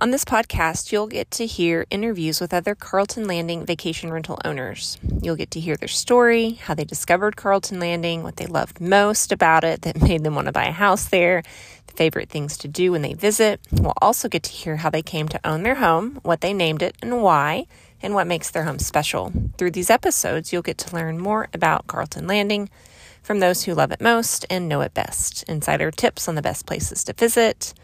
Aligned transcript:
On 0.00 0.12
this 0.12 0.24
podcast, 0.24 0.92
you'll 0.92 1.08
get 1.08 1.28
to 1.32 1.44
hear 1.44 1.84
interviews 1.90 2.40
with 2.40 2.54
other 2.54 2.76
Carlton 2.76 3.26
Landing 3.26 3.66
vacation 3.66 4.12
rental 4.12 4.38
owners. 4.44 4.96
You'll 5.22 5.34
get 5.34 5.50
to 5.52 5.60
hear 5.60 5.76
their 5.76 5.88
story, 5.88 6.52
how 6.52 6.74
they 6.74 6.84
discovered 6.84 7.34
Carlton 7.34 7.80
Landing, 7.80 8.22
what 8.22 8.36
they 8.36 8.46
loved 8.46 8.80
most 8.80 9.32
about 9.32 9.64
it 9.64 9.82
that 9.82 10.00
made 10.08 10.22
them 10.22 10.36
want 10.36 10.46
to 10.46 10.52
buy 10.52 10.66
a 10.66 10.72
house 10.72 11.06
there, 11.06 11.42
the 11.88 11.92
favorite 11.94 12.28
things 12.28 12.56
to 12.58 12.68
do 12.68 12.92
when 12.92 13.02
they 13.02 13.14
visit. 13.14 13.60
We'll 13.72 13.92
also 14.00 14.28
get 14.28 14.44
to 14.44 14.52
hear 14.52 14.76
how 14.76 14.88
they 14.88 15.02
came 15.02 15.26
to 15.30 15.40
own 15.42 15.64
their 15.64 15.74
home, 15.74 16.20
what 16.22 16.42
they 16.42 16.52
named 16.52 16.80
it, 16.80 16.94
and 17.02 17.20
why, 17.20 17.66
and 18.00 18.14
what 18.14 18.28
makes 18.28 18.52
their 18.52 18.62
home 18.62 18.78
special. 18.78 19.32
Through 19.56 19.72
these 19.72 19.90
episodes, 19.90 20.52
you'll 20.52 20.62
get 20.62 20.78
to 20.78 20.94
learn 20.94 21.18
more 21.18 21.48
about 21.52 21.88
Carlton 21.88 22.28
Landing 22.28 22.70
from 23.28 23.40
those 23.40 23.62
who 23.62 23.74
love 23.74 23.92
it 23.92 24.00
most 24.00 24.46
and 24.48 24.70
know 24.70 24.80
it 24.80 24.94
best. 24.94 25.42
Insider 25.42 25.90
tips 25.90 26.28
on 26.28 26.34
the 26.34 26.40
best 26.40 26.64
places 26.64 27.04
to 27.04 27.12
visit 27.12 27.74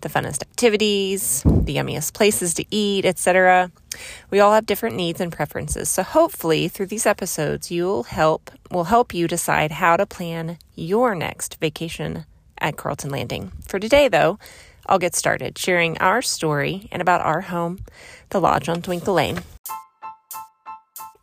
the 0.00 0.08
funnest 0.08 0.40
activities, 0.40 1.42
the 1.42 1.76
yummiest 1.76 2.14
places 2.14 2.54
to 2.54 2.64
eat, 2.70 3.04
etc. 3.04 3.70
We 4.30 4.40
all 4.40 4.54
have 4.54 4.64
different 4.64 4.96
needs 4.96 5.20
and 5.20 5.30
preferences. 5.30 5.90
So 5.90 6.02
hopefully 6.02 6.68
through 6.68 6.86
these 6.86 7.04
episodes 7.04 7.70
you'll 7.70 8.04
help 8.04 8.50
will 8.70 8.84
help 8.84 9.12
you 9.12 9.28
decide 9.28 9.72
how 9.72 9.98
to 9.98 10.06
plan 10.06 10.56
your 10.74 11.14
next 11.14 11.60
vacation 11.60 12.24
at 12.56 12.78
Carlton 12.78 13.10
Landing. 13.10 13.52
For 13.68 13.78
today 13.78 14.08
though, 14.08 14.38
I'll 14.86 14.98
get 14.98 15.14
started 15.14 15.58
sharing 15.58 15.98
our 15.98 16.22
story 16.22 16.88
and 16.90 17.02
about 17.02 17.20
our 17.20 17.42
home, 17.42 17.80
the 18.30 18.40
lodge 18.40 18.70
on 18.70 18.80
Twinkle 18.80 19.12
Lane. 19.12 19.42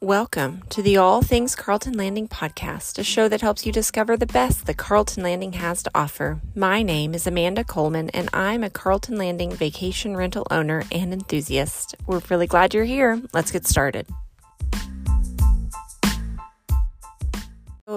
Welcome 0.03 0.63
to 0.69 0.81
the 0.81 0.97
All 0.97 1.21
Things 1.21 1.55
Carlton 1.55 1.93
Landing 1.93 2.27
podcast, 2.27 2.97
a 2.97 3.03
show 3.03 3.27
that 3.27 3.41
helps 3.41 3.67
you 3.67 3.71
discover 3.71 4.17
the 4.17 4.25
best 4.25 4.65
that 4.65 4.77
Carlton 4.77 5.21
Landing 5.21 5.53
has 5.53 5.83
to 5.83 5.91
offer. 5.93 6.41
My 6.55 6.81
name 6.81 7.13
is 7.13 7.27
Amanda 7.27 7.63
Coleman, 7.63 8.09
and 8.09 8.27
I'm 8.33 8.63
a 8.63 8.71
Carlton 8.71 9.19
Landing 9.19 9.51
vacation 9.51 10.17
rental 10.17 10.47
owner 10.49 10.85
and 10.91 11.13
enthusiast. 11.13 11.93
We're 12.07 12.23
really 12.31 12.47
glad 12.47 12.73
you're 12.73 12.83
here. 12.83 13.21
Let's 13.31 13.51
get 13.51 13.67
started. 13.67 14.07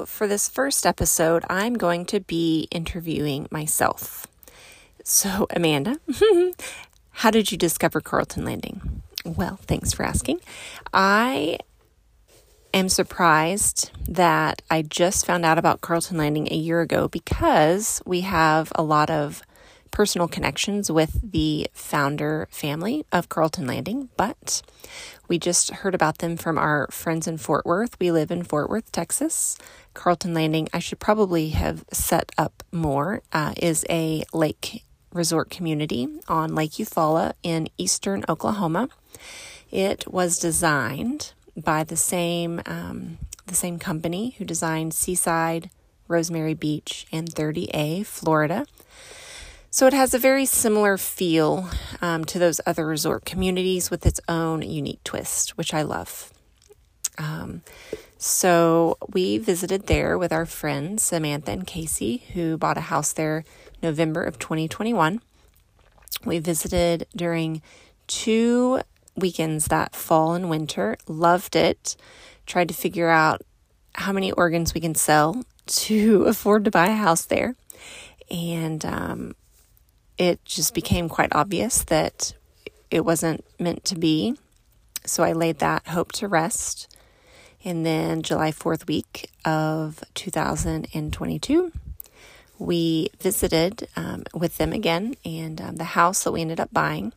For 0.04 0.26
this 0.26 0.46
first 0.46 0.84
episode, 0.84 1.42
I'm 1.48 1.72
going 1.72 2.04
to 2.04 2.20
be 2.20 2.68
interviewing 2.70 3.48
myself. 3.50 4.26
So, 5.04 5.46
Amanda, 5.56 5.98
how 7.12 7.30
did 7.30 7.50
you 7.50 7.56
discover 7.56 8.02
Carlton 8.02 8.44
Landing? 8.44 9.02
Well, 9.24 9.58
thanks 9.62 9.94
for 9.94 10.02
asking. 10.02 10.40
I 10.92 11.60
am 12.74 12.88
surprised 12.88 13.90
that 14.08 14.62
I 14.68 14.82
just 14.82 15.24
found 15.24 15.44
out 15.44 15.58
about 15.58 15.80
Carlton 15.80 16.16
Landing 16.16 16.48
a 16.50 16.56
year 16.56 16.80
ago 16.80 17.08
because 17.08 18.02
we 18.04 18.22
have 18.22 18.72
a 18.74 18.82
lot 18.82 19.10
of 19.10 19.42
personal 19.92 20.26
connections 20.26 20.90
with 20.90 21.20
the 21.22 21.68
founder 21.72 22.48
family 22.50 23.06
of 23.12 23.28
Carlton 23.28 23.64
Landing, 23.68 24.08
but 24.16 24.60
we 25.28 25.38
just 25.38 25.70
heard 25.70 25.94
about 25.94 26.18
them 26.18 26.36
from 26.36 26.58
our 26.58 26.88
friends 26.90 27.28
in 27.28 27.38
Fort 27.38 27.64
Worth. 27.64 27.96
We 28.00 28.10
live 28.10 28.32
in 28.32 28.42
Fort 28.42 28.68
Worth, 28.68 28.90
Texas. 28.90 29.56
Carlton 29.94 30.34
Landing, 30.34 30.68
I 30.72 30.80
should 30.80 30.98
probably 30.98 31.50
have 31.50 31.84
set 31.92 32.32
up 32.36 32.64
more, 32.72 33.22
uh, 33.32 33.54
is 33.56 33.86
a 33.88 34.24
lake 34.32 34.82
resort 35.12 35.48
community 35.48 36.08
on 36.26 36.56
Lake 36.56 36.72
Eufaula 36.72 37.34
in 37.44 37.68
eastern 37.78 38.24
Oklahoma. 38.28 38.88
It 39.70 40.12
was 40.12 40.40
designed 40.40 41.34
by 41.56 41.84
the 41.84 41.96
same 41.96 42.60
um, 42.66 43.18
the 43.46 43.54
same 43.54 43.78
company 43.78 44.34
who 44.38 44.44
designed 44.44 44.94
Seaside, 44.94 45.70
Rosemary 46.08 46.54
Beach, 46.54 47.06
and 47.12 47.28
30A, 47.28 48.06
Florida. 48.06 48.66
So 49.70 49.86
it 49.86 49.92
has 49.92 50.14
a 50.14 50.18
very 50.18 50.46
similar 50.46 50.96
feel 50.96 51.68
um, 52.00 52.24
to 52.26 52.38
those 52.38 52.60
other 52.64 52.86
resort 52.86 53.24
communities 53.24 53.90
with 53.90 54.06
its 54.06 54.20
own 54.28 54.62
unique 54.62 55.02
twist, 55.04 55.58
which 55.58 55.74
I 55.74 55.82
love. 55.82 56.32
Um, 57.18 57.62
so 58.16 58.96
we 59.12 59.38
visited 59.38 59.86
there 59.86 60.16
with 60.16 60.32
our 60.32 60.46
friends 60.46 61.02
Samantha 61.02 61.50
and 61.50 61.66
Casey, 61.66 62.24
who 62.34 62.56
bought 62.56 62.78
a 62.78 62.82
house 62.82 63.12
there 63.12 63.44
November 63.82 64.22
of 64.22 64.38
2021. 64.38 65.20
We 66.24 66.38
visited 66.38 67.06
during 67.14 67.60
two 68.06 68.80
weekends 69.16 69.66
that 69.66 69.94
fall 69.94 70.34
and 70.34 70.50
winter. 70.50 70.96
Loved 71.06 71.56
it. 71.56 71.96
Tried 72.46 72.68
to 72.68 72.74
figure 72.74 73.08
out 73.08 73.42
how 73.94 74.12
many 74.12 74.32
organs 74.32 74.74
we 74.74 74.80
can 74.80 74.94
sell 74.94 75.44
to 75.66 76.24
afford 76.24 76.64
to 76.64 76.70
buy 76.70 76.86
a 76.86 76.96
house 76.96 77.24
there. 77.24 77.54
And 78.30 78.84
um, 78.84 79.34
it 80.18 80.44
just 80.44 80.74
became 80.74 81.08
quite 81.08 81.34
obvious 81.34 81.84
that 81.84 82.34
it 82.90 83.04
wasn't 83.04 83.44
meant 83.58 83.84
to 83.84 83.96
be. 83.96 84.36
So 85.04 85.22
I 85.22 85.32
laid 85.32 85.58
that 85.58 85.88
hope 85.88 86.12
to 86.12 86.28
rest. 86.28 86.96
And 87.64 87.84
then 87.84 88.22
July 88.22 88.52
4th 88.52 88.86
week 88.86 89.30
of 89.44 90.04
2022, 90.14 91.72
we 92.58 93.10
visited 93.20 93.88
um, 93.96 94.24
with 94.34 94.58
them 94.58 94.72
again. 94.72 95.14
And 95.24 95.60
um, 95.60 95.76
the 95.76 95.84
house 95.84 96.24
that 96.24 96.32
we 96.32 96.42
ended 96.42 96.60
up 96.60 96.72
buying 96.72 97.12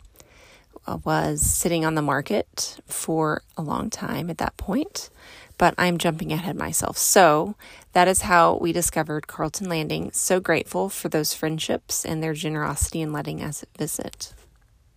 was 0.95 1.41
sitting 1.41 1.85
on 1.85 1.95
the 1.95 2.01
market 2.01 2.79
for 2.85 3.43
a 3.55 3.61
long 3.61 3.89
time 3.89 4.29
at 4.29 4.37
that 4.37 4.57
point, 4.57 5.09
but 5.57 5.73
I'm 5.77 5.97
jumping 5.97 6.31
ahead 6.31 6.55
myself. 6.55 6.97
So 6.97 7.55
that 7.93 8.07
is 8.07 8.21
how 8.21 8.57
we 8.57 8.71
discovered 8.71 9.27
Carlton 9.27 9.69
Landing. 9.69 10.11
So 10.11 10.39
grateful 10.39 10.89
for 10.89 11.09
those 11.09 11.33
friendships 11.33 12.05
and 12.05 12.21
their 12.21 12.33
generosity 12.33 13.01
in 13.01 13.11
letting 13.11 13.41
us 13.43 13.65
visit. 13.77 14.33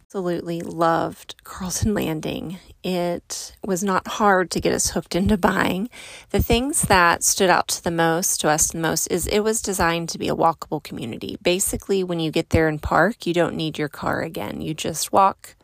Absolutely 0.07 0.61
loved 0.61 1.37
Carlton 1.45 1.95
Landing. 1.95 2.59
It 2.83 3.57
was 3.65 3.85
not 3.85 4.09
hard 4.09 4.51
to 4.51 4.61
get 4.61 4.73
us 4.73 4.91
hooked 4.91 5.15
into 5.15 5.37
buying. 5.37 5.89
The 6.31 6.43
things 6.43 6.83
that 6.83 7.23
stood 7.23 7.49
out 7.49 7.69
to 7.69 7.85
the 7.85 7.93
most 7.93 8.41
to 8.41 8.49
us 8.49 8.73
the 8.73 8.79
most 8.79 9.07
is 9.07 9.29
it 9.29 9.41
was 9.41 9.63
designed 9.63 10.09
to 10.09 10.19
be 10.19 10.29
a 10.29 10.35
walkable 10.35 10.83
community. 10.83 11.39
Basically, 11.41 12.03
when 12.03 12.19
you 12.19 12.33
get 12.33 12.51
there 12.51 12.67
and 12.67 12.83
park, 12.83 13.25
you 13.25 13.33
don't 13.33 13.55
need 13.55 13.79
your 13.79 13.89
car 13.89 14.23
again. 14.23 14.61
You 14.61 14.75
just 14.75 15.13
walk 15.13 15.55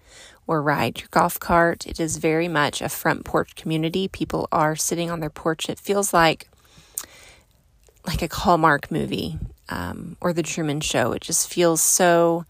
or 0.47 0.63
ride 0.63 1.01
your 1.01 1.09
golf 1.11 1.39
cart. 1.41 1.87
It 1.87 1.99
is 1.99 2.19
very 2.19 2.49
much 2.49 2.81
a 2.81 2.89
front 2.89 3.25
porch 3.25 3.55
community. 3.55 4.09
People 4.09 4.49
are 4.53 4.77
sitting 4.77 5.11
on 5.11 5.21
their 5.21 5.31
porch. 5.31 5.69
It 5.69 5.79
feels 5.79 6.13
like 6.13 6.49
like 8.07 8.23
a 8.23 8.33
Hallmark 8.33 8.91
movie 8.91 9.37
um, 9.69 10.17
or 10.21 10.33
the 10.33 10.43
Truman 10.43 10.81
Show. 10.81 11.13
It 11.13 11.23
just 11.23 11.53
feels 11.53 11.83
so 11.83 12.45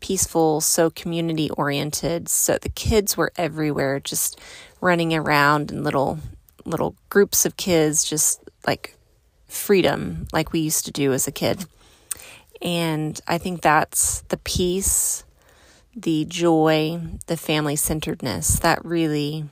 peaceful, 0.00 0.60
so 0.60 0.90
community 0.90 1.50
oriented. 1.50 2.28
So 2.28 2.58
the 2.60 2.70
kids 2.70 3.16
were 3.16 3.32
everywhere, 3.36 4.00
just 4.00 4.40
running 4.80 5.14
around 5.14 5.70
in 5.70 5.82
little 5.82 6.18
little 6.64 6.96
groups 7.10 7.44
of 7.44 7.56
kids, 7.56 8.04
just 8.04 8.42
like 8.66 8.96
freedom, 9.46 10.26
like 10.32 10.52
we 10.52 10.60
used 10.60 10.86
to 10.86 10.90
do 10.90 11.12
as 11.12 11.26
a 11.26 11.32
kid. 11.32 11.66
And 12.62 13.20
I 13.28 13.36
think 13.36 13.60
that's 13.60 14.22
the 14.28 14.38
peace 14.38 15.23
the 15.96 16.24
joy, 16.24 17.00
the 17.26 17.36
family 17.36 17.76
centeredness 17.76 18.58
that 18.60 18.84
really 18.84 19.44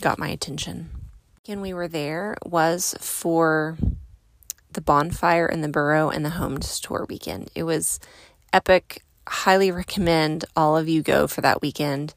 got 0.00 0.18
my 0.18 0.28
attention. 0.28 0.90
When 1.46 1.60
we 1.60 1.74
were 1.74 1.88
there 1.88 2.36
was 2.44 2.94
for 3.00 3.76
the 4.72 4.80
bonfire 4.80 5.46
in 5.46 5.62
the 5.62 5.68
Burro 5.68 6.10
and 6.10 6.24
the 6.24 6.30
home 6.30 6.58
tour 6.58 7.06
weekend. 7.08 7.50
It 7.54 7.64
was 7.64 7.98
epic. 8.52 9.02
Highly 9.26 9.70
recommend 9.70 10.44
all 10.56 10.76
of 10.76 10.88
you 10.88 11.02
go 11.02 11.26
for 11.26 11.40
that 11.40 11.60
weekend. 11.60 12.14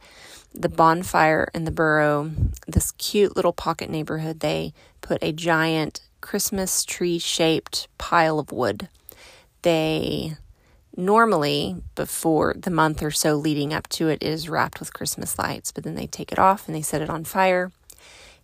The 0.54 0.70
bonfire 0.70 1.50
in 1.54 1.66
the 1.66 1.72
Burro, 1.72 2.32
this 2.68 2.92
cute 2.92 3.36
little 3.36 3.54
pocket 3.54 3.90
neighborhood, 3.90 4.40
they 4.40 4.74
put 5.02 5.24
a 5.24 5.32
giant 5.32 6.02
Christmas 6.22 6.86
tree 6.86 7.18
shaped 7.18 7.88
pile 7.98 8.40
of 8.40 8.52
wood. 8.52 8.88
They 9.64 10.38
normally 10.96 11.76
before 11.96 12.54
the 12.58 12.72
month 12.72 13.02
or 13.02 13.12
so 13.12 13.36
leading 13.36 13.74
up 13.74 13.88
to 13.90 14.10
it 14.10 14.22
is 14.22 14.50
wrapped 14.50 14.80
with 14.80 14.94
Christmas 14.94 15.38
lights, 15.40 15.72
but 15.72 15.84
then 15.84 15.96
they 15.96 16.08
take 16.08 16.32
it 16.32 16.40
off 16.40 16.68
and 16.68 16.76
they 16.76 16.82
set 16.82 17.02
it 17.02 17.10
on 17.10 17.24
fire. 17.24 17.72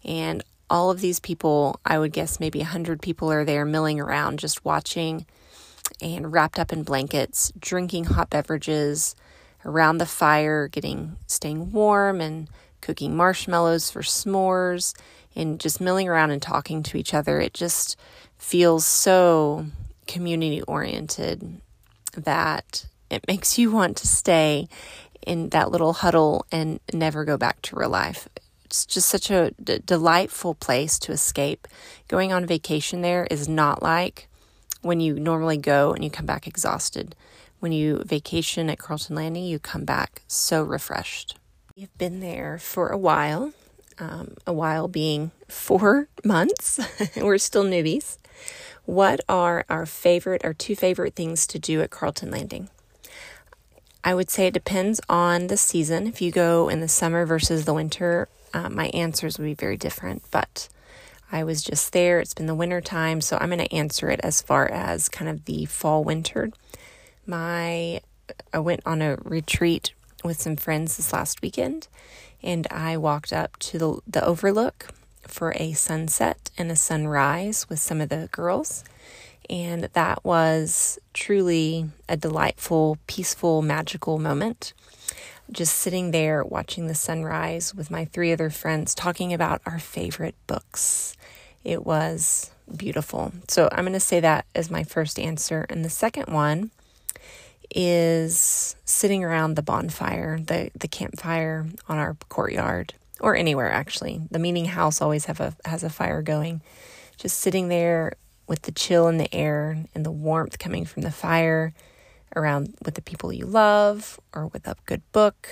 And 0.04 0.44
all 0.70 0.92
of 0.92 1.02
these 1.02 1.20
people, 1.20 1.80
I 1.86 2.00
would 2.00 2.14
guess 2.14 2.40
maybe 2.40 2.60
100 2.60 3.02
people 3.02 3.32
are 3.32 3.46
there 3.46 3.66
milling 3.66 4.00
around 4.00 4.40
just 4.40 4.64
watching 4.64 5.26
and 6.02 6.32
wrapped 6.32 6.60
up 6.60 6.72
in 6.72 6.84
blankets, 6.84 7.52
drinking 7.60 8.06
hot 8.06 8.30
beverages 8.30 9.16
around 9.66 9.98
the 9.98 10.06
fire, 10.06 10.68
getting 10.68 11.18
staying 11.28 11.72
warm 11.72 12.22
and 12.22 12.48
cooking 12.82 13.16
marshmallows 13.16 13.92
for 13.92 14.02
s'mores 14.02 14.96
and 15.36 15.60
just 15.60 15.82
milling 15.82 16.08
around 16.08 16.32
and 16.32 16.42
talking 16.42 16.84
to 16.84 16.98
each 16.98 17.14
other. 17.14 17.40
It 17.40 17.54
just 17.54 17.98
feels 18.38 18.86
so 18.86 19.66
community 20.08 20.62
oriented 20.64 21.62
that 22.14 22.86
it 23.10 23.26
makes 23.28 23.58
you 23.58 23.72
want 23.72 23.98
to 23.98 24.08
stay 24.08 24.68
in 25.26 25.50
that 25.50 25.72
little 25.72 25.94
huddle 25.94 26.46
and 26.52 26.80
never 26.94 27.26
go 27.26 27.38
back 27.38 27.62
to 27.64 27.76
real 27.76 27.90
life. 27.90 28.28
It's 28.66 28.86
just 28.86 29.10
such 29.10 29.32
a 29.32 29.52
d- 29.62 29.80
delightful 29.86 30.54
place 30.56 31.00
to 31.00 31.12
escape. 31.12 31.68
Going 32.08 32.32
on 32.32 32.46
vacation 32.46 33.02
there 33.02 33.28
is 33.32 33.48
not 33.50 33.82
like 33.82 34.28
when 34.82 35.00
you 35.00 35.20
normally 35.20 35.58
go 35.58 35.92
and 35.92 36.04
you 36.04 36.10
come 36.10 36.26
back 36.26 36.48
exhausted. 36.48 37.16
when 37.60 37.72
you 37.74 38.02
vacation 38.06 38.70
at 38.70 38.80
Carlton 38.80 39.16
Landing, 39.18 39.44
you 39.44 39.60
come 39.60 39.84
back 39.86 40.22
so 40.28 40.64
refreshed. 40.64 41.36
We've 41.76 41.96
been 41.98 42.22
there 42.22 42.58
for 42.58 42.88
a 42.90 42.98
while, 42.98 43.52
um, 44.00 44.36
a 44.48 44.54
while 44.54 44.88
being 44.88 45.32
four 45.50 46.08
months. 46.24 46.80
We're 47.18 47.38
still 47.38 47.66
newbies. 47.66 48.18
What 48.90 49.22
are 49.30 49.66
our 49.70 49.86
favorite, 49.86 50.44
our 50.44 50.56
two 50.56 50.76
favorite 50.76 51.14
things 51.14 51.46
to 51.46 51.60
do 51.60 51.80
at 51.84 51.92
Carlton 51.92 52.32
Landing? 52.32 52.70
I 54.04 54.16
would 54.16 54.32
say 54.32 54.48
it 54.48 54.54
depends 54.56 55.00
on 55.08 55.46
the 55.46 55.58
season. 55.58 56.08
If 56.08 56.24
you 56.24 56.32
go 56.32 56.70
in 56.70 56.80
the 56.80 56.88
summer 56.88 57.24
versus 57.24 57.66
the 57.66 57.74
winter, 57.76 58.30
uh, 58.52 58.68
my 58.68 58.88
answers 58.88 59.38
would 59.38 59.46
be 59.46 59.54
very 59.54 59.78
different. 59.78 60.24
But 60.32 60.70
I 61.32 61.44
was 61.44 61.62
just 61.62 61.94
there. 61.94 62.20
It's 62.20 62.34
been 62.34 62.48
the 62.48 62.56
winter 62.56 62.82
time, 62.82 63.22
so 63.22 63.38
I'm 63.40 63.50
going 63.50 63.60
to 63.60 63.72
answer 63.72 64.10
it 64.10 64.22
as 64.24 64.42
far 64.42 64.68
as 64.68 65.08
kind 65.08 65.30
of 65.30 65.46
the 65.46 65.66
fall 65.66 66.04
winter. 66.04 66.50
My 67.28 68.02
I 68.52 68.58
went 68.58 68.82
on 68.88 69.04
a 69.04 69.20
retreat 69.24 69.94
with 70.24 70.42
some 70.42 70.56
friends 70.56 70.98
this 70.98 71.14
last 71.14 71.44
weekend, 71.44 71.88
and 72.42 72.66
I 72.72 72.98
walked 72.98 73.34
up 73.34 73.56
to 73.60 73.78
the 73.78 74.00
the 74.08 74.26
overlook 74.26 74.88
for 75.30 75.54
a 75.56 75.74
sunset 75.74 76.50
and 76.58 76.72
a 76.72 76.76
sunrise 76.76 77.68
with 77.70 77.80
some 77.80 78.02
of 78.02 78.10
the 78.10 78.30
girls. 78.32 78.84
And 79.50 79.84
that 79.94 80.24
was 80.24 81.00
truly 81.14 81.90
a 82.08 82.16
delightful, 82.16 82.98
peaceful, 83.08 83.62
magical 83.62 84.20
moment. 84.20 84.74
Just 85.52 85.76
sitting 85.76 86.12
there 86.12 86.44
watching 86.44 86.86
the 86.88 86.94
sunrise 86.94 87.74
with 87.74 87.90
my 87.90 88.06
three 88.06 88.32
other 88.32 88.52
friends 88.52 88.94
talking 88.94 89.34
about 89.34 89.62
our 89.66 89.80
favorite 89.80 90.36
books. 90.46 91.16
It 91.64 91.86
was 91.86 92.52
beautiful. 92.76 93.32
So 93.48 93.68
I'm 93.72 93.84
going 93.86 93.94
to 93.94 94.00
say 94.00 94.20
that 94.20 94.46
as 94.54 94.70
my 94.70 94.84
first 94.84 95.20
answer. 95.20 95.66
And 95.70 95.84
the 95.84 95.90
second 95.90 96.32
one 96.32 96.70
is 97.74 98.76
sitting 98.86 99.24
around 99.24 99.56
the 99.56 99.62
bonfire, 99.62 100.40
the, 100.40 100.72
the 100.76 100.88
campfire 100.88 101.68
on 101.88 101.98
our 101.98 102.16
courtyard, 102.30 102.94
or 103.20 103.36
anywhere 103.36 103.72
actually. 103.72 104.22
The 104.32 104.40
meeting 104.40 104.66
house 104.66 105.02
always 105.02 105.26
have 105.26 105.40
a 105.40 105.56
has 105.66 105.84
a 105.84 105.90
fire 105.90 106.22
going. 106.22 106.62
Just 107.18 107.40
sitting 107.40 107.68
there 107.68 108.14
with 108.48 108.64
the 108.64 108.72
chill 108.72 109.08
in 109.08 109.18
the 109.18 109.34
air 109.34 109.86
and 109.94 110.06
the 110.06 110.12
warmth 110.12 110.58
coming 110.58 110.86
from 110.86 111.04
the 111.04 111.12
fire 111.12 111.74
around 112.36 112.76
with 112.84 112.96
the 112.96 113.02
people 113.02 113.32
you 113.32 113.46
love 113.46 114.20
or 114.34 114.48
with 114.48 114.68
a 114.68 114.76
good 114.86 115.02
book 115.12 115.50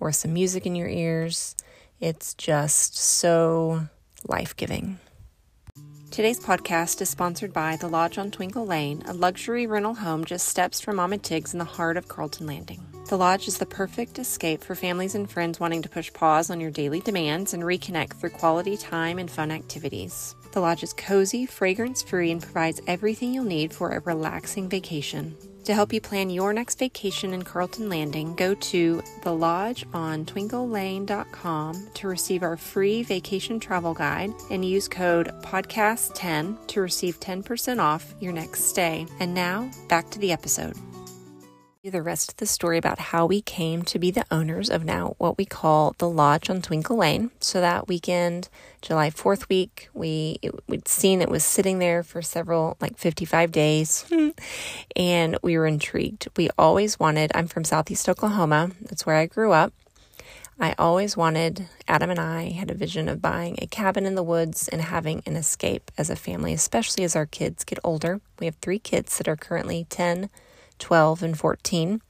or 0.00 0.12
some 0.12 0.34
music 0.34 0.66
in 0.66 0.74
your 0.74 0.88
ears. 0.88 1.56
It's 2.00 2.34
just 2.34 2.96
so 2.96 3.88
life 4.28 4.56
giving. 4.56 4.98
Today's 6.14 6.38
podcast 6.38 7.00
is 7.00 7.08
sponsored 7.08 7.52
by 7.52 7.74
The 7.74 7.88
Lodge 7.88 8.18
on 8.18 8.30
Twinkle 8.30 8.64
Lane, 8.64 9.02
a 9.06 9.12
luxury 9.12 9.66
rental 9.66 9.94
home 9.94 10.24
just 10.24 10.46
steps 10.46 10.80
from 10.80 10.94
Mama 10.94 11.18
Tiggs 11.18 11.52
in 11.52 11.58
the 11.58 11.64
heart 11.64 11.96
of 11.96 12.06
Carlton 12.06 12.46
Landing. 12.46 12.86
The 13.08 13.18
Lodge 13.18 13.48
is 13.48 13.58
the 13.58 13.66
perfect 13.66 14.20
escape 14.20 14.62
for 14.62 14.76
families 14.76 15.16
and 15.16 15.28
friends 15.28 15.58
wanting 15.58 15.82
to 15.82 15.88
push 15.88 16.12
pause 16.12 16.50
on 16.50 16.60
your 16.60 16.70
daily 16.70 17.00
demands 17.00 17.52
and 17.52 17.64
reconnect 17.64 18.12
through 18.12 18.30
quality 18.30 18.76
time 18.76 19.18
and 19.18 19.28
fun 19.28 19.50
activities. 19.50 20.36
The 20.52 20.60
Lodge 20.60 20.84
is 20.84 20.92
cozy, 20.92 21.46
fragrance 21.46 22.00
free, 22.00 22.30
and 22.30 22.40
provides 22.40 22.80
everything 22.86 23.34
you'll 23.34 23.42
need 23.42 23.72
for 23.72 23.90
a 23.90 23.98
relaxing 23.98 24.68
vacation. 24.68 25.36
To 25.64 25.72
help 25.72 25.94
you 25.94 26.00
plan 26.00 26.28
your 26.28 26.52
next 26.52 26.78
vacation 26.78 27.32
in 27.32 27.42
Carlton 27.42 27.88
Landing, 27.88 28.34
go 28.34 28.54
to 28.54 29.02
the 29.22 29.32
lodge 29.32 29.86
on 29.94 30.26
twinklelane.com 30.26 31.88
to 31.94 32.08
receive 32.08 32.42
our 32.42 32.58
free 32.58 33.02
vacation 33.02 33.58
travel 33.58 33.94
guide 33.94 34.34
and 34.50 34.62
use 34.62 34.88
code 34.88 35.28
podcast10 35.42 36.66
to 36.66 36.82
receive 36.82 37.18
10% 37.18 37.80
off 37.80 38.14
your 38.20 38.34
next 38.34 38.64
stay. 38.64 39.06
And 39.20 39.32
now, 39.32 39.70
back 39.88 40.10
to 40.10 40.18
the 40.18 40.32
episode 40.32 40.76
the 41.90 42.02
rest 42.02 42.30
of 42.30 42.36
the 42.38 42.46
story 42.46 42.78
about 42.78 42.98
how 42.98 43.26
we 43.26 43.42
came 43.42 43.82
to 43.82 43.98
be 43.98 44.10
the 44.10 44.24
owners 44.30 44.70
of 44.70 44.84
now 44.84 45.14
what 45.18 45.36
we 45.36 45.44
call 45.44 45.94
the 45.98 46.08
lodge 46.08 46.48
on 46.48 46.62
Twinkle 46.62 46.96
Lane. 46.96 47.30
So 47.40 47.60
that 47.60 47.88
weekend, 47.88 48.48
July 48.80 49.10
4th 49.10 49.48
week, 49.50 49.88
we 49.92 50.38
we'd 50.66 50.88
seen 50.88 51.20
it 51.20 51.28
was 51.28 51.44
sitting 51.44 51.80
there 51.80 52.02
for 52.02 52.22
several 52.22 52.78
like 52.80 52.96
55 52.96 53.52
days 53.52 54.06
and 54.96 55.36
we 55.42 55.58
were 55.58 55.66
intrigued. 55.66 56.28
We 56.36 56.48
always 56.56 56.98
wanted, 56.98 57.30
I'm 57.34 57.48
from 57.48 57.64
Southeast 57.64 58.08
Oklahoma. 58.08 58.70
That's 58.80 59.04
where 59.04 59.16
I 59.16 59.26
grew 59.26 59.52
up. 59.52 59.74
I 60.58 60.74
always 60.78 61.16
wanted, 61.16 61.68
Adam 61.88 62.10
and 62.10 62.20
I 62.20 62.50
had 62.50 62.70
a 62.70 62.74
vision 62.74 63.08
of 63.08 63.20
buying 63.20 63.58
a 63.60 63.66
cabin 63.66 64.06
in 64.06 64.14
the 64.14 64.22
woods 64.22 64.68
and 64.68 64.80
having 64.80 65.22
an 65.26 65.36
escape 65.36 65.90
as 65.98 66.08
a 66.08 66.16
family, 66.16 66.54
especially 66.54 67.02
as 67.04 67.16
our 67.16 67.26
kids 67.26 67.64
get 67.64 67.80
older. 67.82 68.20
We 68.38 68.46
have 68.46 68.54
three 68.56 68.78
kids 68.78 69.18
that 69.18 69.26
are 69.26 69.36
currently 69.36 69.86
10, 69.90 70.30
12, 70.84 71.22
and 71.22 71.38
14. 71.38 72.02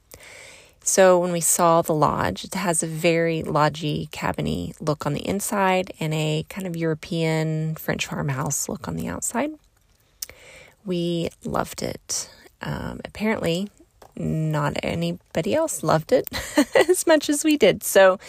So 0.83 1.17
when 1.17 1.31
we 1.31 1.39
saw 1.39 1.81
the 1.81 1.93
lodge, 1.93 2.43
it 2.43 2.53
has 2.55 2.83
a 2.83 2.87
very 2.87 3.41
lodgy, 3.41 4.09
cabiny 4.11 4.75
look 4.81 5.05
on 5.05 5.13
the 5.13 5.25
inside 5.25 5.93
and 5.97 6.13
a 6.13 6.45
kind 6.49 6.67
of 6.67 6.75
European 6.75 7.75
French 7.75 8.05
farmhouse 8.05 8.67
look 8.67 8.89
on 8.89 8.97
the 8.97 9.07
outside. 9.07 9.51
We 10.85 11.29
loved 11.45 11.81
it. 11.83 12.29
Um, 12.61 12.99
apparently, 13.05 13.69
not 14.17 14.73
anybody 14.83 15.55
else 15.55 15.81
loved 15.81 16.11
it 16.11 16.27
as 16.89 17.07
much 17.07 17.29
as 17.29 17.45
we 17.45 17.55
did. 17.55 17.81
So 17.81 18.19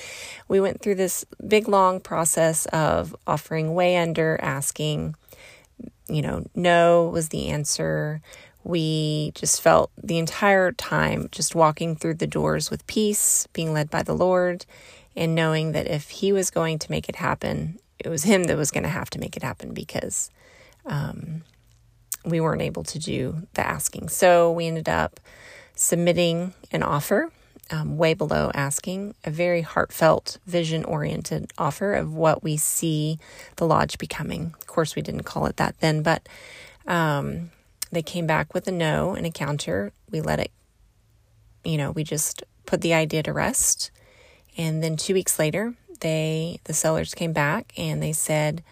we 0.47 0.61
went 0.61 0.81
through 0.81 0.95
this 0.95 1.25
big, 1.47 1.67
long 1.67 1.99
process 1.99 2.67
of 2.67 3.17
offering 3.27 3.75
way 3.75 3.97
under, 3.97 4.39
asking, 4.41 5.17
you 6.09 6.23
know, 6.23 6.47
no 6.55 7.09
was 7.13 7.31
the 7.31 7.49
answer 7.49 8.23
we 8.67 9.31
just 9.37 9.63
felt 9.63 9.93
the 10.03 10.19
entire 10.19 10.73
time 10.73 11.29
just 11.31 11.55
walking 11.55 11.95
through 11.95 12.15
the 12.15 12.27
doors 12.27 12.69
with 12.69 12.85
peace, 12.89 13.47
being 13.53 13.73
led 13.73 13.91
by 13.91 14.03
the 14.03 14.13
Lord, 14.13 14.67
and 15.15 15.37
knowing 15.37 15.71
that 15.71 15.87
if 15.87 16.11
He 16.11 16.33
was 16.33 16.51
going 16.51 16.81
to 16.81 16.91
make 16.91 17.09
it 17.09 17.17
happen, 17.17 17.79
it 18.01 18.09
was 18.09 18.25
Him 18.25 18.45
that 18.45 18.57
was 18.57 18.73
going 18.73 18.83
to 18.83 18.89
have 18.89 19.09
to 19.11 19.21
make 19.21 19.37
it 19.37 19.45
happen 19.45 19.73
because 19.73 20.33
um, 20.85 21.43
we 22.25 22.41
weren't 22.41 22.61
able 22.61 22.83
to 22.83 22.99
do 22.99 23.47
the 23.55 23.65
asking. 23.65 24.09
So 24.09 24.51
we 24.51 24.67
ended 24.67 24.89
up 24.89 25.21
submitting 25.77 26.53
an 26.73 26.83
offer. 26.83 27.31
Um, 27.69 27.97
way 27.97 28.15
below 28.15 28.53
asking, 28.55 29.17
a 29.25 29.31
very 29.31 29.63
heartfelt, 29.63 30.39
vision 30.47 30.85
oriented 30.85 31.53
offer 31.59 31.95
of 31.95 32.15
what 32.15 32.45
we 32.45 32.57
see 32.57 33.19
the 33.57 33.67
lodge 33.67 33.99
becoming. 33.99 34.55
Of 34.61 34.69
course, 34.69 34.95
we 34.95 35.03
didn't 35.03 35.25
call 35.25 35.47
it 35.47 35.57
that 35.57 35.81
then, 35.81 36.03
but 36.05 36.29
um, 36.87 37.51
they 37.97 38.03
came 38.03 38.27
back 38.27 38.53
with 38.53 38.69
a 38.69 38.73
no 38.73 39.15
and 39.15 39.27
a 39.27 39.31
counter. 39.31 39.91
We 40.11 40.21
let 40.21 40.39
it, 40.39 40.51
you 41.65 41.79
know, 41.79 41.91
we 41.91 42.05
just 42.05 42.43
put 42.67 42.83
the 42.83 42.93
idea 42.93 43.23
to 43.23 43.33
rest. 43.33 43.91
And 44.59 44.83
then 44.83 44.97
two 44.97 45.15
weeks 45.15 45.39
later, 45.39 45.75
they 46.01 46.61
the 46.65 46.75
sellers 46.75 47.15
came 47.15 47.33
back 47.33 47.73
and 47.79 48.03
they 48.03 48.13
said, 48.13 48.63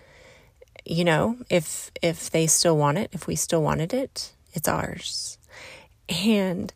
you 0.85 1.05
know, 1.05 1.39
if 1.49 1.91
if 2.03 2.29
they 2.29 2.47
still 2.47 2.77
want 2.77 2.99
it, 2.99 3.11
if 3.13 3.27
we 3.27 3.35
still 3.35 3.63
wanted 3.63 3.95
it, 3.95 4.35
it's 4.53 4.69
ours. 4.69 5.39
And 6.09 6.73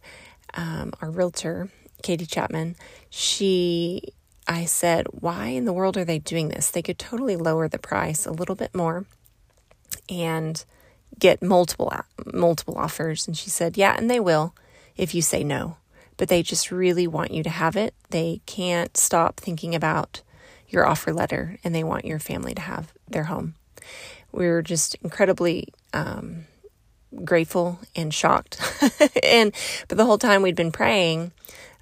um, 0.55 0.95
our 1.03 1.11
realtor, 1.11 1.69
Katie 2.03 2.25
Chapman, 2.25 2.77
she 3.11 4.15
I 4.47 4.65
said, 4.65 5.07
why 5.11 5.49
in 5.49 5.67
the 5.67 5.75
world 5.75 5.99
are 5.99 6.05
they 6.07 6.19
doing 6.19 6.49
this? 6.49 6.71
They 6.71 6.81
could 6.81 6.99
totally 6.99 7.37
lower 7.37 7.69
the 7.69 7.79
price 7.79 8.25
a 8.25 8.33
little 8.33 8.55
bit 8.55 8.75
more 8.75 9.05
and 10.09 10.65
get 11.19 11.43
multiple 11.43 11.93
multiple 12.33 12.77
offers. 12.77 13.27
And 13.27 13.37
she 13.37 13.51
said 13.51 13.77
yeah 13.77 13.95
and 13.97 14.11
they 14.11 14.21
will 14.21 14.55
if 14.97 15.15
you 15.15 15.23
say 15.23 15.45
no. 15.45 15.77
But 16.17 16.29
they 16.29 16.43
just 16.43 16.73
really 16.73 17.07
want 17.07 17.31
you 17.31 17.45
to 17.45 17.51
have 17.51 17.77
it. 17.77 17.95
They 18.11 18.41
can't 18.47 18.97
stop 18.97 19.37
thinking 19.37 19.75
about 19.75 20.23
your 20.69 20.85
offer 20.85 21.13
letter 21.13 21.59
and 21.63 21.75
they 21.75 21.85
want 21.85 22.05
your 22.05 22.19
family 22.19 22.55
to 22.55 22.61
have 22.61 22.93
their 23.09 23.25
home. 23.25 23.55
We 24.33 24.49
were 24.49 24.63
just 24.63 24.97
incredibly 24.97 25.69
um, 25.95 26.47
grateful 27.25 27.79
and 27.97 28.13
shocked. 28.13 28.61
And 29.23 29.55
but 29.89 29.99
the 29.99 30.05
whole 30.05 30.19
time 30.19 30.43
we'd 30.43 30.57
been 30.57 30.73
praying 30.73 31.33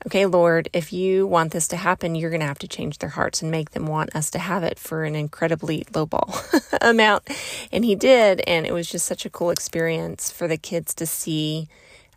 okay, 0.06 0.26
Lord, 0.26 0.68
if 0.72 0.92
you 0.92 1.26
want 1.26 1.52
this 1.52 1.68
to 1.68 1.76
happen, 1.76 2.14
you're 2.14 2.30
going 2.30 2.40
to 2.40 2.46
have 2.46 2.60
to 2.60 2.68
change 2.68 2.98
their 2.98 3.10
hearts 3.10 3.42
and 3.42 3.50
make 3.50 3.72
them 3.72 3.86
want 3.86 4.14
us 4.14 4.30
to 4.30 4.38
have 4.38 4.62
it 4.62 4.78
for 4.78 5.04
an 5.04 5.16
incredibly 5.16 5.84
lowball 5.86 6.78
amount. 6.80 7.28
And 7.72 7.84
he 7.84 7.94
did. 7.96 8.40
And 8.46 8.66
it 8.66 8.72
was 8.72 8.88
just 8.88 9.06
such 9.06 9.26
a 9.26 9.30
cool 9.30 9.50
experience 9.50 10.30
for 10.30 10.46
the 10.46 10.56
kids 10.56 10.94
to 10.94 11.06
see 11.06 11.68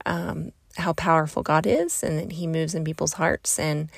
um, 0.05 0.51
how 0.77 0.93
powerful 0.93 1.41
God 1.41 1.65
is 1.65 2.03
and 2.03 2.19
that 2.19 2.33
he 2.33 2.45
moves 2.45 2.75
in 2.75 2.83
people's 2.83 3.13
hearts 3.13 3.57
and 3.57 3.89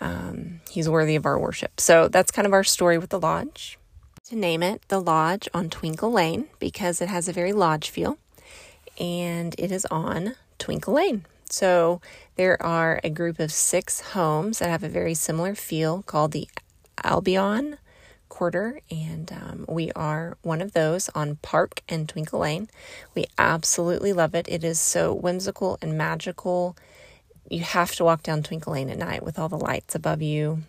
um, 0.00 0.60
he's 0.70 0.88
worthy 0.88 1.16
of 1.16 1.26
our 1.26 1.38
worship. 1.38 1.80
So 1.80 2.08
that's 2.08 2.30
kind 2.30 2.46
of 2.46 2.52
our 2.52 2.64
story 2.64 2.98
with 2.98 3.10
the 3.10 3.20
lodge. 3.20 3.78
To 4.26 4.36
name 4.36 4.62
it, 4.62 4.82
the 4.86 5.00
lodge 5.00 5.48
on 5.52 5.70
Twinkle 5.70 6.12
Lane 6.12 6.46
because 6.60 7.00
it 7.00 7.08
has 7.08 7.28
a 7.28 7.32
very 7.32 7.52
lodge 7.52 7.90
feel 7.90 8.16
and 8.98 9.56
it 9.58 9.72
is 9.72 9.86
on 9.86 10.36
Twinkle 10.58 10.94
Lane. 10.94 11.24
So 11.52 12.00
there 12.36 12.60
are 12.62 13.00
a 13.02 13.10
group 13.10 13.38
of 13.38 13.52
six 13.52 14.00
homes 14.00 14.58
that 14.58 14.68
have 14.70 14.84
a 14.84 14.88
very 14.88 15.14
similar 15.14 15.54
feel 15.54 16.02
called 16.02 16.32
the 16.32 16.48
Albion 17.02 17.78
Quarter, 18.28 18.80
and 18.90 19.32
um, 19.32 19.64
we 19.68 19.90
are 19.92 20.38
one 20.42 20.62
of 20.62 20.72
those 20.72 21.08
on 21.10 21.36
Park 21.36 21.82
and 21.88 22.08
Twinkle 22.08 22.40
Lane. 22.40 22.68
We 23.14 23.26
absolutely 23.36 24.12
love 24.12 24.34
it. 24.34 24.46
It 24.48 24.62
is 24.62 24.78
so 24.78 25.12
whimsical 25.12 25.78
and 25.82 25.98
magical 25.98 26.76
you 27.50 27.60
have 27.60 27.94
to 27.96 28.04
walk 28.04 28.22
down 28.22 28.42
Twinkle 28.42 28.72
Lane 28.72 28.88
at 28.88 28.96
night 28.96 29.22
with 29.22 29.38
all 29.38 29.48
the 29.48 29.58
lights 29.58 29.94
above 29.94 30.22
you. 30.22 30.62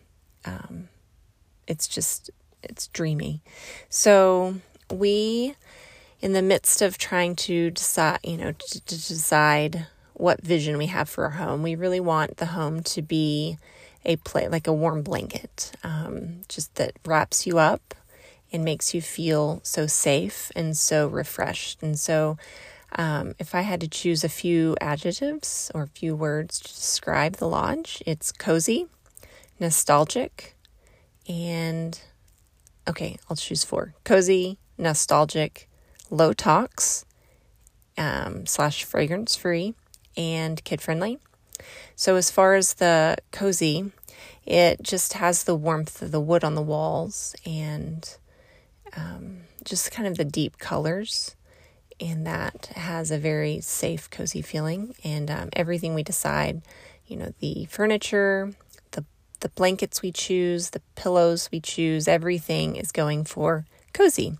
Um, 0.43 0.89
it's 1.67 1.87
just 1.87 2.31
it's 2.63 2.87
dreamy. 2.87 3.41
So 3.87 4.55
we, 4.91 5.55
in 6.19 6.33
the 6.33 6.41
midst 6.41 6.81
of 6.81 6.97
trying 6.97 7.35
to 7.37 7.71
decide, 7.71 8.19
you 8.23 8.37
know, 8.37 8.51
to, 8.51 8.85
to 8.85 8.95
decide 8.95 9.87
what 10.21 10.39
vision 10.43 10.77
we 10.77 10.85
have 10.85 11.09
for 11.09 11.23
our 11.23 11.31
home, 11.31 11.63
we 11.63 11.73
really 11.73 11.99
want 11.99 12.37
the 12.37 12.45
home 12.45 12.83
to 12.83 13.01
be 13.01 13.57
a 14.05 14.15
play 14.17 14.47
like 14.47 14.67
a 14.67 14.73
warm 14.73 15.01
blanket, 15.01 15.71
um, 15.83 16.41
just 16.47 16.75
that 16.75 16.93
wraps 17.07 17.47
you 17.47 17.57
up 17.57 17.95
and 18.51 18.63
makes 18.63 18.93
you 18.93 19.01
feel 19.01 19.59
so 19.63 19.87
safe 19.87 20.51
and 20.55 20.77
so 20.77 21.07
refreshed. 21.07 21.81
And 21.81 21.99
so, 21.99 22.37
um, 22.95 23.33
if 23.39 23.55
I 23.55 23.61
had 23.61 23.81
to 23.81 23.87
choose 23.87 24.23
a 24.23 24.29
few 24.29 24.75
adjectives 24.79 25.71
or 25.73 25.83
a 25.83 25.87
few 25.87 26.15
words 26.15 26.59
to 26.59 26.67
describe 26.67 27.37
the 27.37 27.47
lodge, 27.47 28.03
it's 28.05 28.31
cozy, 28.31 28.85
nostalgic, 29.59 30.55
and 31.27 31.99
okay, 32.87 33.17
I'll 33.27 33.37
choose 33.37 33.63
four 33.63 33.95
cozy, 34.03 34.59
nostalgic, 34.77 35.67
low 36.11 36.31
tox, 36.31 37.05
um, 37.97 38.45
slash 38.45 38.83
fragrance 38.83 39.35
free, 39.35 39.73
and 40.17 40.63
kid 40.63 40.81
friendly. 40.81 41.19
So, 41.95 42.15
as 42.15 42.31
far 42.31 42.55
as 42.55 42.75
the 42.75 43.17
cozy, 43.31 43.91
it 44.45 44.81
just 44.81 45.13
has 45.13 45.43
the 45.43 45.55
warmth 45.55 46.01
of 46.01 46.11
the 46.11 46.19
wood 46.19 46.43
on 46.43 46.55
the 46.55 46.61
walls 46.61 47.35
and 47.45 48.17
um, 48.95 49.41
just 49.63 49.91
kind 49.91 50.07
of 50.07 50.17
the 50.17 50.25
deep 50.25 50.57
colors. 50.57 51.35
And 51.99 52.25
that 52.25 52.71
has 52.75 53.11
a 53.11 53.19
very 53.19 53.61
safe, 53.61 54.09
cozy 54.09 54.41
feeling. 54.41 54.95
And 55.03 55.29
um, 55.29 55.49
everything 55.53 55.93
we 55.93 56.01
decide, 56.01 56.63
you 57.05 57.15
know, 57.15 57.33
the 57.39 57.65
furniture, 57.65 58.53
the 58.91 59.05
the 59.41 59.49
blankets 59.49 60.01
we 60.01 60.11
choose, 60.11 60.71
the 60.71 60.81
pillows 60.95 61.49
we 61.51 61.59
choose, 61.59 62.07
everything 62.07 62.75
is 62.75 62.91
going 62.91 63.25
for 63.25 63.65
cozy. 63.93 64.37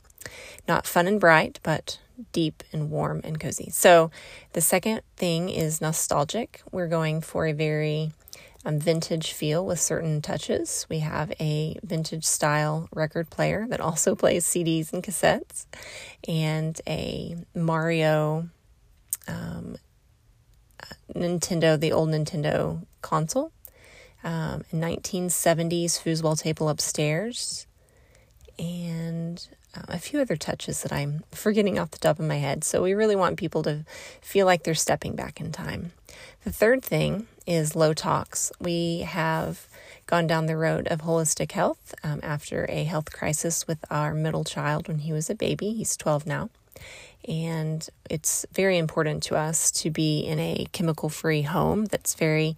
Not 0.68 0.88
fun 0.88 1.08
and 1.08 1.20
bright, 1.20 1.60
but 1.62 2.00
deep 2.32 2.64
and 2.72 2.90
warm 2.90 3.22
and 3.24 3.40
cozy. 3.40 3.70
So 3.72 4.12
the 4.54 4.62
second 4.62 5.02
thing 5.18 5.50
is 5.50 5.82
nostalgic. 5.82 6.62
We're 6.72 6.88
going 6.88 7.22
for 7.22 7.46
a 7.46 7.54
very 7.54 8.12
um, 8.66 8.80
vintage 8.80 9.32
feel 9.32 9.66
with 9.66 9.80
certain 9.80 10.22
touches. 10.22 10.86
We 10.90 11.00
have 11.00 11.34
a 11.40 11.78
vintage 11.84 12.26
style 12.26 12.88
record 12.94 13.30
player 13.30 13.66
that 13.70 13.82
also 13.82 14.16
plays 14.22 14.46
CDs 14.46 14.94
and 14.94 15.04
cassettes, 15.04 15.66
and 16.28 16.80
a 16.88 17.38
Mario 17.56 18.50
um, 19.28 19.78
Nintendo, 21.16 21.80
the 21.80 21.92
old 21.92 22.10
Nintendo 22.10 22.86
console, 23.02 23.52
um, 24.24 24.64
1970s 24.74 26.00
foosball 26.00 26.40
table 26.40 26.70
upstairs, 26.70 27.68
and 28.60 29.48
uh, 29.76 29.82
a 29.88 30.00
few 30.00 30.20
other 30.20 30.36
touches 30.36 30.82
that 30.84 30.92
I'm 30.92 31.24
forgetting 31.32 31.80
off 31.80 31.92
the 31.92 31.98
top 31.98 32.20
of 32.20 32.26
my 32.26 32.38
head. 32.38 32.64
So 32.64 32.82
we 32.82 32.94
really 32.94 33.16
want 33.16 33.38
people 33.38 33.64
to 33.64 33.86
feel 34.22 34.46
like 34.46 34.64
they're 34.64 34.76
stepping 34.76 35.16
back 35.16 35.40
in 35.40 35.52
time. 35.52 35.92
The 36.44 36.52
third 36.52 36.84
thing 36.84 37.28
is 37.46 37.76
low 37.76 37.94
tox. 37.94 38.52
We 38.60 39.00
have 39.00 39.68
gone 40.08 40.28
down 40.28 40.46
the 40.46 40.58
road 40.58 40.88
of 40.88 41.02
holistic 41.02 41.54
health 41.54 41.94
um, 42.04 42.20
after 42.24 42.66
a 42.70 42.84
health 42.84 43.12
crisis 43.14 43.68
with 43.68 43.80
our 43.90 44.14
middle 44.14 44.44
child 44.44 44.88
when 44.88 45.00
he 45.00 45.14
was 45.14 45.30
a 45.30 45.36
baby. 45.36 45.74
He's 45.74 45.96
12 45.96 46.26
now. 46.26 46.50
And 47.28 47.88
it's 48.10 48.46
very 48.52 48.78
important 48.78 49.24
to 49.24 49.36
us 49.36 49.72
to 49.72 49.90
be 49.90 50.22
in 50.22 50.40
a 50.40 50.66
chemical 50.72 51.10
free 51.10 51.44
home 51.44 51.86
that's 51.86 52.16
very 52.16 52.58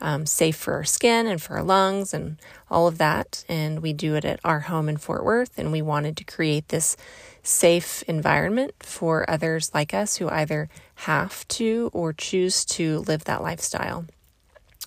um, 0.00 0.26
safe 0.26 0.56
for 0.56 0.74
our 0.74 0.84
skin 0.84 1.26
and 1.26 1.42
for 1.42 1.56
our 1.56 1.62
lungs 1.62 2.14
and 2.14 2.38
all 2.70 2.86
of 2.86 2.98
that. 2.98 3.44
And 3.48 3.80
we 3.80 3.92
do 3.92 4.14
it 4.14 4.24
at 4.24 4.40
our 4.44 4.60
home 4.60 4.88
in 4.88 4.96
Fort 4.96 5.24
Worth. 5.24 5.58
And 5.58 5.72
we 5.72 5.82
wanted 5.82 6.16
to 6.18 6.24
create 6.24 6.68
this 6.68 6.96
safe 7.42 8.02
environment 8.04 8.74
for 8.80 9.28
others 9.28 9.70
like 9.74 9.92
us 9.92 10.16
who 10.16 10.28
either 10.28 10.68
have 10.96 11.46
to 11.48 11.90
or 11.92 12.12
choose 12.12 12.64
to 12.64 13.00
live 13.00 13.24
that 13.24 13.42
lifestyle 13.42 14.06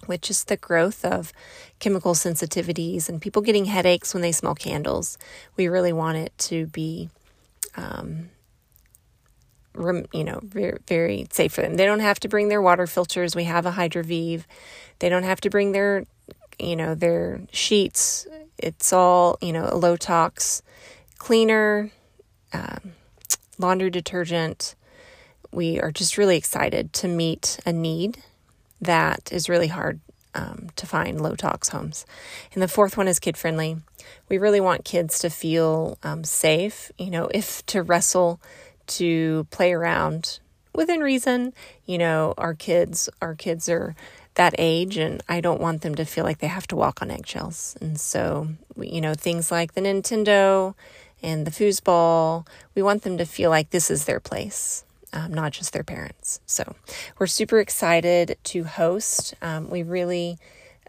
which 0.06 0.30
is 0.30 0.44
the 0.46 0.58
growth 0.58 1.04
of 1.04 1.34
chemical 1.80 2.14
sensitivities 2.14 3.10
and 3.10 3.22
people 3.22 3.42
getting 3.42 3.66
headaches 3.66 4.14
when 4.14 4.22
they 4.22 4.32
smell 4.32 4.56
candles. 4.56 5.18
We 5.56 5.68
really 5.68 5.92
want 5.92 6.18
it 6.18 6.38
to 6.40 6.68
be 6.68 7.10
um, 7.76 8.30
you 10.14 10.24
know, 10.24 10.40
very, 10.44 10.78
very 10.88 11.28
safe 11.32 11.54
for 11.54 11.62
them. 11.62 11.76
They 11.76 11.86
don't 11.86 12.00
have 12.00 12.20
to 12.22 12.28
bring 12.28 12.50
their 12.50 12.62
water 12.62 12.88
filters. 12.88 13.36
We 13.36 13.46
have 13.46 13.66
a 13.66 13.72
Hydroviv. 13.72 14.44
They 15.00 15.10
don't 15.10 15.24
have 15.24 15.42
to 15.42 15.50
bring 15.50 15.72
their, 15.72 16.06
you 16.60 16.76
know, 16.76 16.96
their 16.96 17.42
sheets. 17.52 18.28
It's 18.58 18.92
all, 18.92 19.38
you 19.42 19.54
know, 19.54 19.70
a 19.72 19.78
low 19.78 19.96
tox 19.96 20.62
cleaner, 21.18 21.92
um, 22.54 22.94
laundry 23.58 23.90
detergent. 23.90 24.76
We 25.52 25.80
are 25.80 25.92
just 25.92 26.18
really 26.18 26.38
excited 26.38 26.94
to 26.94 27.08
meet 27.08 27.60
a 27.66 27.72
need 27.72 28.24
that 28.82 29.32
is 29.32 29.50
really 29.50 29.68
hard 29.68 30.00
um, 30.36 30.68
to 30.76 30.86
find 30.86 31.20
low 31.20 31.36
tox 31.36 31.70
homes. 31.70 32.06
And 32.54 32.62
the 32.62 32.68
fourth 32.68 32.96
one 32.96 33.08
is 33.08 33.20
kid 33.20 33.38
friendly. 33.38 33.78
We 34.30 34.38
really 34.38 34.62
want 34.62 34.86
kids 34.86 35.20
to 35.20 35.30
feel 35.30 35.98
um, 36.04 36.24
safe, 36.24 36.92
you 36.98 37.10
know, 37.10 37.30
if 37.34 37.66
to 37.68 37.82
wrestle 37.82 38.40
to 38.88 39.48
play 39.52 39.74
around 39.74 40.40
within 40.74 41.02
reason. 41.02 41.54
You 41.86 41.98
know, 41.98 42.34
our 42.38 42.54
kids, 42.54 43.10
our 43.22 43.36
kids 43.36 43.68
are 43.70 43.96
that 44.36 44.56
age, 44.58 44.98
and 44.98 45.22
I 45.28 45.42
don't 45.42 45.60
want 45.60 45.82
them 45.82 45.96
to 45.96 46.06
feel 46.06 46.24
like 46.24 46.38
they 46.38 46.48
have 46.48 46.68
to 46.68 46.76
walk 46.76 47.02
on 47.02 47.12
eggshells. 47.12 47.76
And 47.82 48.00
so, 48.00 48.50
you 48.80 49.02
know, 49.02 49.14
things 49.14 49.52
like 49.52 49.74
the 49.74 49.82
Nintendo 49.82 50.76
and 51.22 51.46
the 51.46 51.52
foosball, 51.52 52.48
we 52.76 52.82
want 52.82 53.02
them 53.02 53.18
to 53.18 53.26
feel 53.26 53.50
like 53.50 53.72
this 53.72 53.90
is 53.90 54.06
their 54.06 54.20
place. 54.20 54.84
Um, 55.14 55.34
not 55.34 55.54
just 55.54 55.72
their 55.72 55.86
parents. 55.86 56.42
So 56.46 56.76
we're 57.18 57.28
super 57.28 57.60
excited 57.60 58.38
to 58.44 58.66
host. 58.66 59.36
Um, 59.42 59.70
we 59.70 59.82
really 59.82 60.38